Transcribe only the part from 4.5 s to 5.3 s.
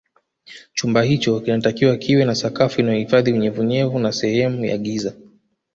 ya giza